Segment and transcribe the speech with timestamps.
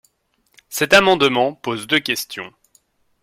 [0.67, 2.51] Cet amendement pose deux questions.